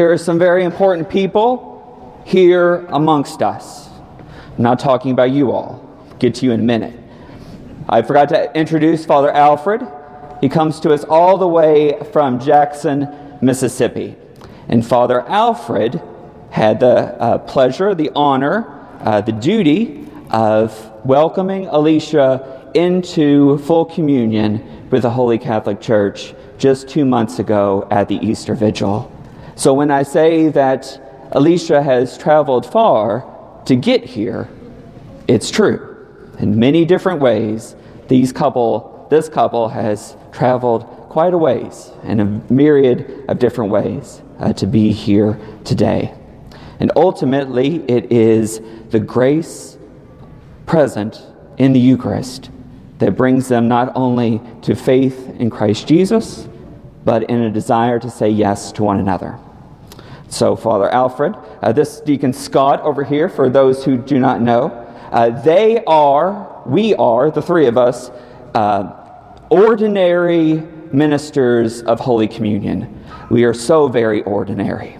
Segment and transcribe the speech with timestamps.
[0.00, 3.90] There are some very important people here amongst us.
[4.56, 5.86] I'm not talking about you all.
[6.08, 6.98] I'll get to you in a minute.
[7.86, 9.86] I forgot to introduce Father Alfred.
[10.40, 14.16] He comes to us all the way from Jackson, Mississippi.
[14.68, 16.00] And Father Alfred
[16.50, 18.70] had the uh, pleasure, the honor,
[19.00, 26.88] uh, the duty of welcoming Alicia into full communion with the Holy Catholic Church just
[26.88, 29.14] two months ago at the Easter Vigil.
[29.60, 33.26] So when I say that Alicia has traveled far
[33.66, 34.48] to get here,
[35.28, 35.98] it's true.
[36.38, 37.76] In many different ways,
[38.08, 44.22] these couple, this couple has traveled quite a ways in a myriad of different ways
[44.38, 46.14] uh, to be here today.
[46.78, 49.76] And ultimately, it is the grace
[50.64, 51.20] present
[51.58, 52.48] in the Eucharist
[52.96, 56.48] that brings them not only to faith in Christ Jesus,
[57.04, 59.38] but in a desire to say yes to one another.
[60.30, 64.68] So, Father Alfred, uh, this Deacon Scott over here, for those who do not know,
[65.10, 68.10] uh, they are, we are, the three of us,
[68.54, 68.92] uh,
[69.50, 73.04] ordinary ministers of Holy Communion.
[73.28, 74.96] We are so very ordinary.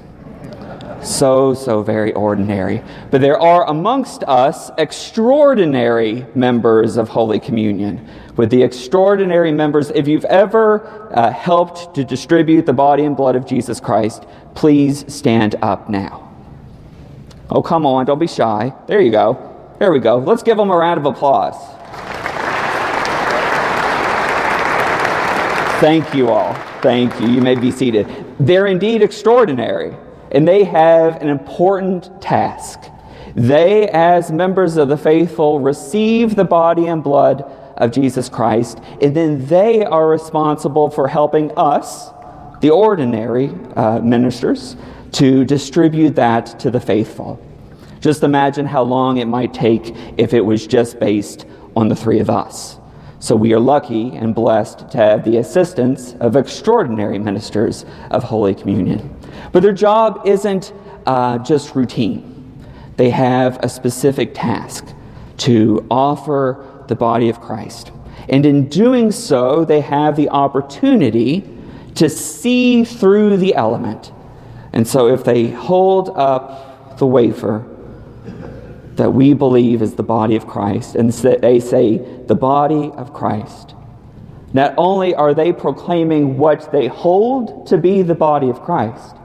[1.03, 2.83] So, so very ordinary.
[3.11, 8.07] But there are amongst us extraordinary members of Holy Communion.
[8.37, 13.37] With the extraordinary members, if you've ever uh, helped to distribute the body and blood
[13.37, 16.31] of Jesus Christ, please stand up now.
[17.51, 18.73] Oh, come on, don't be shy.
[18.87, 19.47] There you go.
[19.79, 20.19] There we go.
[20.19, 21.57] Let's give them a round of applause.
[25.81, 26.53] Thank you all.
[26.83, 27.29] Thank you.
[27.29, 28.07] You may be seated.
[28.39, 29.97] They're indeed extraordinary,
[30.31, 32.81] and they have an important task.
[33.35, 37.43] They, as members of the faithful, receive the body and blood
[37.77, 42.11] of Jesus Christ, and then they are responsible for helping us,
[42.61, 44.77] the ordinary uh, ministers,
[45.13, 47.41] to distribute that to the faithful.
[48.01, 52.21] Just imagine how long it might take if it was just based on the three
[52.21, 52.79] of us.
[53.19, 58.55] So we are lucky and blessed to have the assistance of extraordinary ministers of Holy
[58.55, 59.15] Communion.
[59.53, 60.73] But their job isn't
[61.07, 62.27] uh, just routine,
[62.97, 64.87] they have a specific task
[65.39, 67.93] to offer the body of Christ.
[68.29, 71.49] And in doing so, they have the opportunity
[71.95, 74.13] to see through the element.
[74.73, 77.65] And so if they hold up the wafer,
[78.97, 83.75] that we believe is the body of Christ, and they say, the body of Christ.
[84.53, 89.17] Not only are they proclaiming what they hold to be the body of Christ,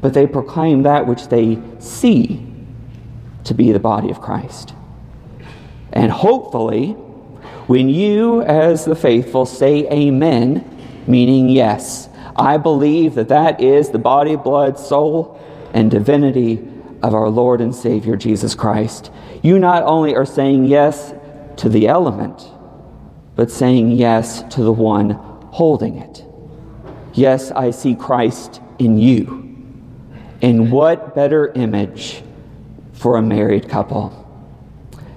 [0.00, 2.44] but they proclaim that which they see
[3.44, 4.74] to be the body of Christ.
[5.92, 6.92] And hopefully,
[7.66, 10.64] when you, as the faithful, say amen,
[11.06, 15.40] meaning yes, I believe that that is the body, blood, soul,
[15.74, 16.66] and divinity
[17.02, 19.10] of our Lord and Savior Jesus Christ,
[19.42, 21.14] you not only are saying yes
[21.56, 22.46] to the element,
[23.34, 25.10] but saying yes to the one
[25.50, 26.24] holding it.
[27.14, 29.47] Yes, I see Christ in you.
[30.40, 32.22] And what better image
[32.92, 34.24] for a married couple?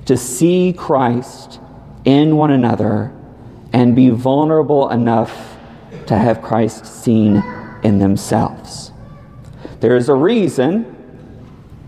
[0.06, 1.60] To see Christ
[2.06, 3.14] in one another
[3.74, 5.58] and be vulnerable enough
[6.08, 7.44] to have Christ seen
[7.84, 8.92] in themselves.
[9.80, 10.84] There is a reason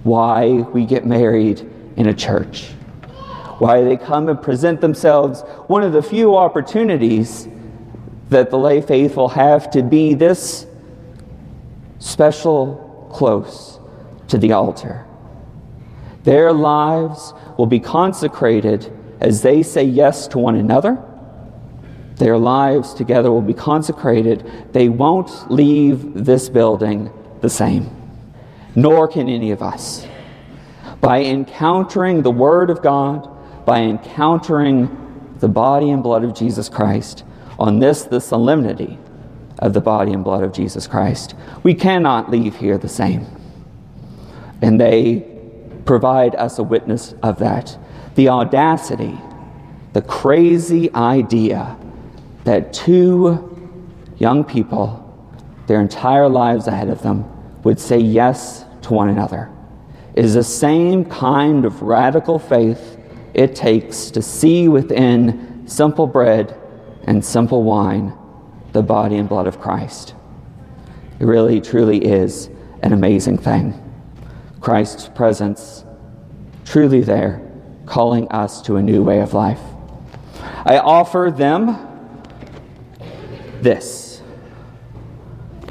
[0.04, 2.68] why we get married in a church,
[3.58, 5.42] why they come and present themselves.
[5.68, 7.48] One of the few opportunities
[8.30, 10.66] that the lay faithful have to be this
[12.00, 13.80] special close
[14.28, 15.06] to the altar.
[16.24, 21.02] Their lives will be consecrated as they say yes to one another.
[22.16, 24.50] Their lives together will be consecrated.
[24.72, 28.04] They won't leave this building the same
[28.76, 30.08] nor can any of us.
[31.02, 33.30] By encountering the Word of God,
[33.66, 37.24] by encountering the body and blood of Jesus Christ,
[37.60, 38.98] on this, the solemnity
[39.64, 43.26] of the body and blood of Jesus Christ, we cannot leave here the same.
[44.62, 45.26] And they
[45.86, 47.78] provide us a witness of that.
[48.16, 49.18] The audacity,
[49.94, 51.78] the crazy idea
[52.44, 53.50] that two
[54.18, 55.00] young people,
[55.68, 57.26] their entire lives ahead of them,
[57.64, 59.50] would say yes to one another.
[60.14, 62.98] Is the same kind of radical faith
[63.34, 66.60] it takes to see within simple bread
[67.06, 68.14] and simple wine
[68.74, 70.16] the body and blood of Christ.
[71.20, 72.50] It really, truly is
[72.82, 73.80] an amazing thing.
[74.60, 75.86] Christ's presence
[76.66, 77.42] truly there,
[77.86, 79.60] calling us to a new way of life.
[80.66, 81.90] I offer them
[83.62, 84.22] this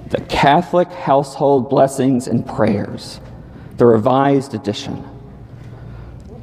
[0.09, 3.19] the Catholic Household Blessings and Prayers,
[3.79, 5.03] the revised edition,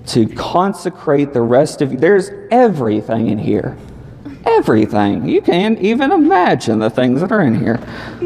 [0.08, 2.00] to consecrate the rest of you.
[2.00, 3.78] There's everything in here.
[4.46, 5.28] Everything.
[5.28, 7.80] You can't even imagine the things that are in here.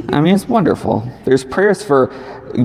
[0.10, 1.10] I mean, it's wonderful.
[1.26, 2.08] There's prayers for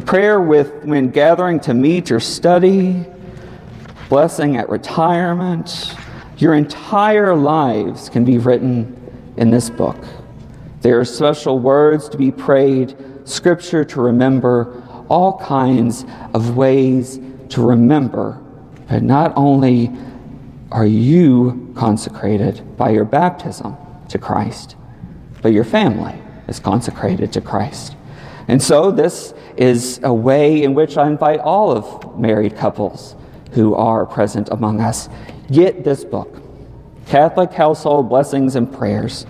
[0.04, 3.06] prayer with when gathering to meet or study,
[4.08, 5.94] blessing at retirement.
[6.36, 8.94] Your entire lives can be written
[9.36, 9.96] in this book.
[10.82, 16.04] There are special words to be prayed, scripture to remember, all kinds
[16.34, 17.18] of ways
[17.48, 18.40] to remember.
[18.88, 19.90] But not only
[20.70, 23.76] are you consecrated by your baptism
[24.08, 24.76] to Christ,
[25.40, 27.96] but your family is consecrated to Christ.
[28.48, 33.14] And so, this is a way in which I invite all of married couples
[33.52, 35.08] who are present among us.
[35.50, 36.42] Get this book
[37.06, 39.26] Catholic Household Blessings and Prayers.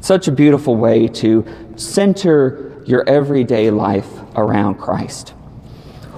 [0.00, 1.46] Such a beautiful way to
[1.76, 5.30] center your everyday life around Christ.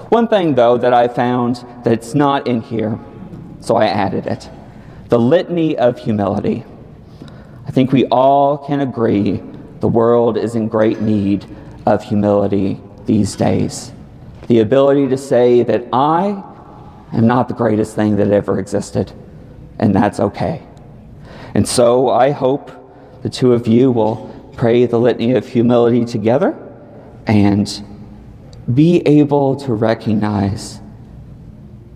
[0.09, 2.99] One thing, though, that I found that's not in here,
[3.59, 4.49] so I added it
[5.09, 6.63] the litany of humility.
[7.67, 9.41] I think we all can agree
[9.79, 11.45] the world is in great need
[11.85, 13.91] of humility these days.
[14.47, 16.43] The ability to say that I
[17.13, 19.11] am not the greatest thing that ever existed,
[19.79, 20.63] and that's okay.
[21.53, 22.71] And so I hope
[23.21, 26.57] the two of you will pray the litany of humility together
[27.27, 27.83] and
[28.73, 30.79] be able to recognize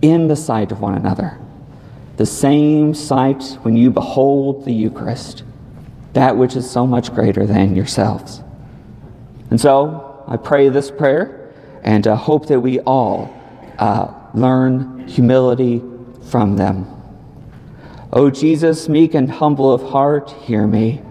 [0.01, 1.37] in the sight of one another
[2.19, 5.41] the same sight when you behold the Eucharist,
[6.11, 8.41] that which is so much greater than yourselves.
[9.49, 13.33] And so I pray this prayer and uh, hope that we all
[13.77, 15.81] uh, learn humility
[16.29, 16.87] from them.
[18.11, 21.01] O Jesus, meek and humble of heart, hear me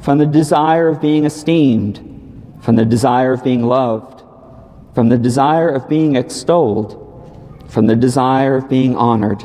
[0.00, 1.98] from the desire of being esteemed,
[2.62, 4.22] from the desire of being loved,
[4.94, 6.96] from the desire of being extolled,
[7.68, 9.44] from the desire of being honored,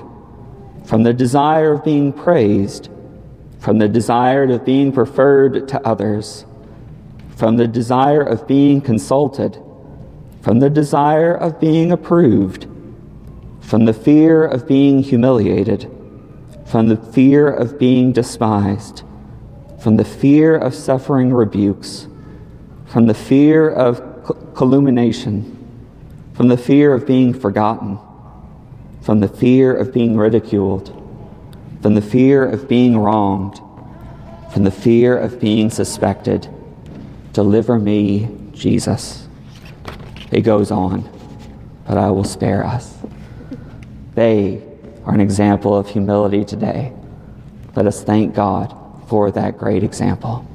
[0.85, 2.89] from the desire of being praised,
[3.59, 6.45] from the desire of being preferred to others,
[7.35, 9.57] from the desire of being consulted,
[10.41, 12.68] from the desire of being approved,
[13.62, 15.89] from the fear of being humiliated,
[16.65, 19.03] from the fear of being despised
[19.83, 22.07] from the fear of suffering rebukes,
[22.86, 24.01] from the fear of
[24.56, 25.59] calumniation,
[26.31, 28.00] from the fear of being forgotten,
[29.03, 30.88] from the fear of being ridiculed,
[31.81, 33.59] from the fear of being wronged,
[34.53, 36.47] from the fear of being suspected.
[37.33, 39.27] Deliver me, Jesus.
[40.31, 41.09] It goes on,
[41.85, 42.97] but I will spare us.
[44.15, 44.63] They
[45.05, 46.94] are an example of humility today.
[47.75, 48.73] Let us thank God
[49.07, 50.47] for that great example.